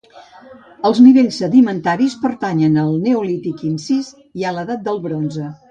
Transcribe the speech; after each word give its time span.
Els 0.89 1.01
nivells 1.07 1.37
sedimentaris 1.43 2.17
pertanyen 2.25 2.81
al 2.87 2.91
Neolític 3.07 3.65
incís 3.73 4.13
i 4.43 4.51
a 4.53 4.57
l'Edat 4.59 4.87
del 4.91 5.05
Bronze. 5.11 5.51